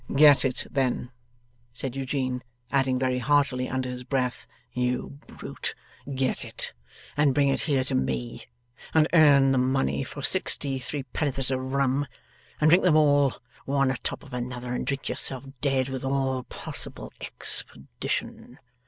'Get 0.15 0.43
it 0.43 0.65
then,' 0.71 1.11
said 1.73 1.95
Eugene; 1.95 2.41
adding 2.71 2.97
very 2.97 3.19
heartily 3.19 3.69
under 3.69 3.87
his 3.87 4.03
breath,' 4.03 4.47
You 4.87 5.19
Brute! 5.27 5.75
Get 6.15 6.43
it, 6.43 6.73
and 7.15 7.35
bring 7.35 7.49
it 7.49 7.61
here 7.69 7.83
to 7.83 7.93
me, 7.93 8.47
and 8.95 9.07
earn 9.13 9.51
the 9.51 9.59
money 9.59 10.03
for 10.03 10.23
sixty 10.23 10.79
threepenn'orths 10.79 11.51
of 11.51 11.71
rum, 11.73 12.07
and 12.59 12.71
drink 12.71 12.83
them 12.83 12.97
all, 12.97 13.35
one 13.65 13.91
a 13.91 13.97
top 13.97 14.23
of 14.23 14.33
another, 14.33 14.73
and 14.73 14.87
drink 14.87 15.07
yourself 15.07 15.43
dead 15.61 15.87
with 15.87 16.03
all 16.03 16.41
possible 16.45 17.13
expedition. 17.21 18.57